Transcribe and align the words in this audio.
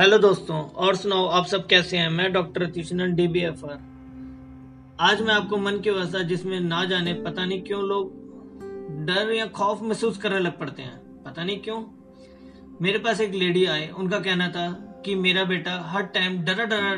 Hello 0.00 0.18
दोस्तों, 0.18 0.62
और 0.62 0.96
सुनाओ, 0.96 1.26
आप 1.26 1.46
सब 1.46 1.66
कैसे 1.66 1.96
हैं? 1.96 2.08
मैं 2.10 2.32
डॉक्टर 2.32 2.66
तीक्षणन 2.66 3.14
डीबीएफआर 3.14 3.78
आज 5.00 5.22
मैं 5.22 5.34
आपको 5.34 5.56
मन 5.56 5.78
की 5.80 5.90
अवस्था 5.90 6.22
जिसमें 6.22 6.60
ना 6.60 6.84
जाने 6.84 7.14
पता 7.14 7.44
नहीं 7.44 7.62
क्यों 7.62 7.82
लोग 7.82 8.12
डर 9.06 9.32
या 9.32 9.46
खौफ 9.46 9.82
महसूस 9.82 10.18
करने 10.18 10.38
लग 10.38 10.58
पड़ते 10.58 10.82
हैं। 10.82 11.22
पता 11.22 11.44
नहीं 11.44 11.58
क्यों? 11.58 11.84
मेरे 12.82 12.98
पास 12.98 13.20
एक 13.20 13.34
लेडी 13.34 13.64
आए 13.64 13.88
उनका 13.88 14.18
कहना 14.18 14.48
था 14.48 14.70
कि 15.04 15.14
मेरा 15.14 15.44
बेटा 15.44 15.80
हर 15.80 16.02
टाइम 16.02 16.42
डरा 16.42 16.64
डरा, 16.64 16.92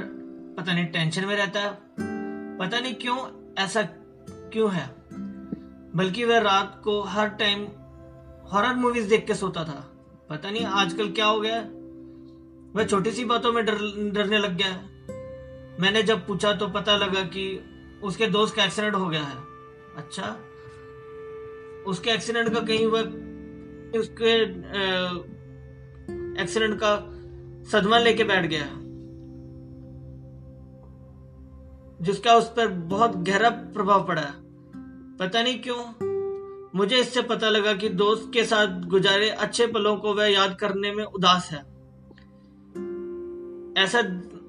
पता 0.62 0.72
नहीं, 0.72 0.86
टेंशन 0.86 1.24
में 1.24 1.36
रहता 1.36 1.60
है। 1.60 1.78
पता 2.58 2.80
नहीं 2.80 2.94
क्यों 2.94 3.18
ऐसा 3.58 3.82
क्यों 4.52 4.72
है? 4.72 4.90
बल्कि 5.96 6.24
वह 6.24 6.38
रात 6.38 6.80
को 6.84 7.02
हर 7.02 7.28
टाइम 7.28 7.66
हॉरर 8.52 8.74
मूवीज़ 8.74 9.08
देख 9.08 9.26
के 9.26 9.34
सोता 9.34 9.64
था। 9.64 9.92
पता 10.30 10.50
नहीं 10.50 10.64
आजकल 10.64 11.10
क्या 11.10 11.26
हो 11.26 11.40
गया 11.40 11.64
वह 12.74 12.84
छोटी 12.84 13.10
सी 13.10 13.24
बातों 13.24 13.52
में 13.52 13.64
डर, 13.64 13.74
डरने 14.12 14.38
लग 14.38 14.56
गया। 14.56 14.66
है 14.66 14.98
मैंने 15.80 16.02
जब 16.02 16.26
पूछा 16.26 16.52
तो 16.52 16.68
पता 16.68 16.96
लगा 16.96 17.22
कि 17.22 17.44
उसके 18.02 18.26
दोस्त 18.26 18.56
का 18.56 18.64
एक्सीडेंट 18.64 18.94
हो 18.94 19.08
गया 19.08 19.22
है। 19.22 19.36
अच्छा 19.96 20.36
उसके 21.86 22.10
एक्सीडेंट 22.10 22.54
का 22.54 22.60
कहीं 22.60 22.86
वह 22.86 23.00
उसके 23.98 24.34
एक्सीडेंट 26.42 26.80
का 26.82 26.96
सदमा 27.70 27.98
लेके 27.98 28.24
बैठ 28.24 28.46
गया। 28.46 28.66
जिसका 32.00 32.34
उस 32.34 32.48
पर 32.48 32.68
बहुत 32.68 33.16
गहरा 33.16 33.50
प्रभाव 33.50 34.06
पड़ा। 34.06 34.26
पता 35.20 35.42
नहीं 35.42 35.58
क्यों, 35.58 36.08
मुझे 36.74 36.96
इससे 36.96 37.22
पता 37.22 37.48
लगा 37.48 37.72
कि 37.72 37.88
दोस्त 37.88 38.30
के 38.34 38.44
साथ 38.44 38.82
गुजारे 38.82 39.30
अच्छे 39.30 39.66
पलों 39.66 39.96
को 39.96 40.14
वह 40.14 40.26
याद 40.26 40.56
करने 40.60 40.92
में 40.92 41.04
उदास 41.04 41.50
है। 41.52 41.77
ऐसा 43.78 44.02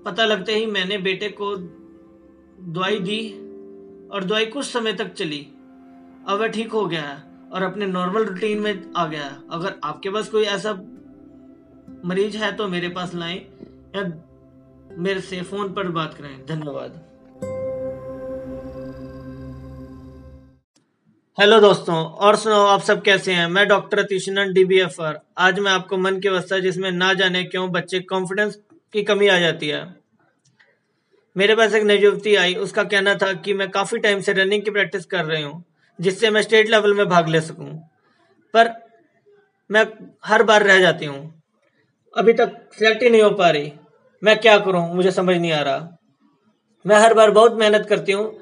पता 0.05 0.25
लगते 0.25 0.53
ही 0.55 0.65
मैंने 0.65 0.97
बेटे 0.97 1.29
को 1.29 1.55
दवाई 1.55 2.99
दी 2.99 3.19
और 4.09 4.23
दवाई 4.23 4.45
कुछ 4.45 4.65
समय 4.65 4.93
तक 4.93 5.13
चली। 5.13 5.39
अब 6.27 6.39
वह 6.39 6.47
ठीक 6.47 6.71
हो 6.71 6.85
गया 6.85 7.01
है 7.01 7.17
और 7.53 7.63
अपने 7.63 7.85
नॉर्मल 7.85 8.25
रूटीन 8.25 8.59
में 8.59 8.91
आ 8.97 9.05
गया। 9.07 9.27
अगर 9.51 9.75
आपके 9.83 10.09
पास 10.09 10.29
कोई 10.29 10.43
ऐसा 10.43 10.73
मरीज़ 12.05 12.37
है 12.37 12.51
तो 12.55 12.67
मेरे 12.67 12.89
पास 12.89 13.13
लाएँ 13.15 13.37
या 13.95 14.01
मेरे 14.97 15.21
से 15.21 15.41
फ़ोन 15.41 15.73
पर 15.73 15.87
बात 15.87 16.13
करें। 16.13 16.45
धन्यवाद। 16.45 17.05
हेलो 21.37 21.59
दोस्तों, 21.59 21.95
और 21.95 22.35
सुनाओ, 22.35 22.65
आप 22.65 22.81
सब 22.81 23.01
कैसे 23.01 23.33
हैं? 23.33 23.47
मैं 23.47 23.67
डॉक्टर 23.67 23.99
अतीशनन 23.99 24.53
डीबीएफआर 24.53 25.19
आज 25.37 25.59
मैं 25.59 25.71
आपको 25.71 25.97
मन 25.97 26.19
की 26.19 26.27
अवस्था 26.27 26.59
जिसमें 26.59 26.91
ना 26.91 27.13
जाने 27.13 27.43
क्यों 27.43 27.69
बच्चे 27.71 27.99
कॉन्फिडेंस 27.99 28.57
की 28.93 29.03
कमी 29.03 29.27
आ 29.27 29.39
जाती 29.39 29.67
है। 29.67 29.95
मेरे 31.37 31.55
पास 31.55 31.73
एक 31.73 31.83
नई 31.83 31.97
युवती 31.97 32.35
आई, 32.35 32.55
उसका 32.55 32.83
कहना 32.83 33.15
था 33.15 33.33
कि 33.33 33.53
मैं 33.53 33.69
काफ़ी 33.69 33.99
टाइम 33.99 34.21
से 34.21 34.33
रनिंग 34.33 34.63
की 34.63 34.71
प्रैक्टिस 34.71 35.05
कर 35.05 35.25
रही 35.25 35.43
हूँ, 35.43 35.63
जिससे 36.01 36.29
मैं 36.29 36.41
स्टेट 36.41 36.69
लेवल 36.69 36.93
में 36.93 37.09
भाग 37.09 37.27
ले 37.27 37.41
सकूँ। 37.41 37.89
पर 38.53 38.73
मैं 39.71 39.85
हर 40.25 40.43
बार 40.43 40.63
रह 40.63 40.79
जाती 40.79 41.05
हूँ। 41.05 41.41
अभी 42.17 42.33
तक 42.33 42.69
सिलेक्ट 42.73 43.03
ही 43.03 43.09
नहीं 43.09 43.21
हो 43.21 43.29
पा 43.29 43.49
रही। 43.49 43.73
मैं 44.23 44.39
क्या 44.39 44.57
करूँ? 44.57 44.95
मुझे 44.95 45.11
समझ 45.11 45.37
नहीं 45.37 45.51
आ 45.51 45.61
रहा। 45.61 45.97
मैं 46.87 46.95
हर 46.95 47.13
बार 47.13 47.31
बहुत 47.31 47.53
मेहनत 47.53 47.85
करती 47.89 48.11
हूँ। 48.11 48.39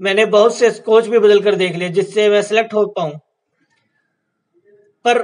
मैंने 0.00 0.26
बहुत 0.26 0.56
से 0.56 0.70
कोच 0.70 1.06
भी 1.06 1.18
बदल 1.18 1.40
कर 1.40 1.54
देख 1.54 1.76
लिए, 1.76 1.88
जिससे 1.88 2.28
मैं 2.28 2.42
सिलेक्ट 2.42 2.74
हो 2.74 2.86
पाऊँ। 2.86 3.12
पर 5.04 5.22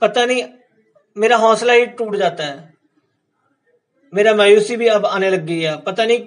पता 0.00 0.24
नहीं, 0.26 0.44
मेरा 1.16 1.36
हौसला 1.36 1.72
ही 1.72 1.86
टूट 1.86 2.16
जाता 2.16 2.44
है। 2.44 2.71
मेरा 4.12 4.34
मायूसी 4.34 4.76
भी 4.76 4.86
अब 4.88 5.06
आने 5.06 5.30
लग 5.30 5.44
गई 5.46 5.60
है। 5.60 5.76
पता 5.78 6.04
नहीं 6.04 6.26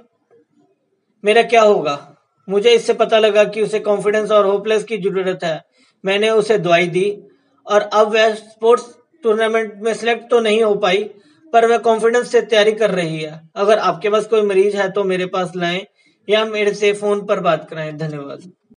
मेरा 1.24 1.42
क्या 1.44 1.62
होगा। 1.62 1.98
मुझे 2.48 2.72
इससे 2.72 2.94
पता 2.94 3.20
लगा 3.20 3.44
कि 3.44 3.62
उसे 3.62 3.80
कॉन्फिडेंस 3.80 4.32
और 4.32 4.46
होपलेस 4.46 4.84
की 4.84 4.98
ज़रूरत 4.98 5.44
है। 5.44 5.62
मैंने 6.04 6.30
उसे 6.32 6.58
दवाई 6.58 6.88
दी 6.88 7.06
और 7.66 7.82
अब 7.94 8.14
वह 8.14 8.34
स्पोर्ट्स 8.36 8.86
टूर्नामेंट 9.24 9.74
में 9.84 9.94
सिलेक्ट 9.94 10.30
तो 10.30 10.40
नहीं 10.40 10.62
हो 10.64 10.74
पाई, 10.76 11.04
पर 11.54 11.66
वह 11.66 11.78
कॉन्फिडेंस 11.80 12.32
से 12.32 12.42
तैयारी 12.44 12.72
कर 12.72 12.92
रही 12.92 13.20
है। 13.20 13.40
अगर 13.56 13.80
आपके 13.80 14.10
पास 14.10 14.26
कोई 14.28 14.42
मरीज़ 14.42 14.78
है 14.78 14.90
तो 14.92 15.04
मेरे 15.04 15.26
पास 15.28 15.52
लाएँ 15.56 15.86
या 16.28 16.46
मेरे 16.46 16.74
से 16.74 16.94
फ़ोन 16.94 17.26
पर 17.26 17.40
बात 17.40 17.68
कराएँ। 17.70 17.92
धन्यवाद। 17.94 18.52